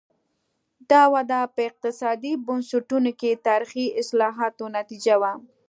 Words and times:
دا 0.91 1.03
وده 1.13 1.39
په 1.55 1.59
اقتصادي 1.69 2.33
بنسټونو 2.45 3.11
کې 3.19 3.31
تاریخي 3.47 3.85
اصلاحاتو 4.01 4.65
نتیجه 4.77 5.15
وه. 5.21 5.33